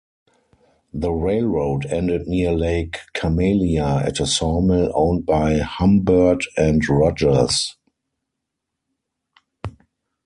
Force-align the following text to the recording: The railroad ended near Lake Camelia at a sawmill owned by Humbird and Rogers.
The 0.95 1.11
railroad 1.11 1.85
ended 1.85 2.27
near 2.27 2.53
Lake 2.53 2.97
Camelia 3.13 4.01
at 4.03 4.19
a 4.19 4.25
sawmill 4.25 4.91
owned 4.95 5.27
by 5.27 5.59
Humbird 5.59 6.41
and 6.57 6.81
Rogers. 6.89 7.77